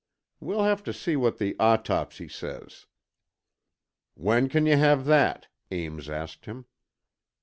[0.39, 2.87] We'll have to see what the autopsy says."
[4.15, 6.65] "When can you have that?" Ames asked him.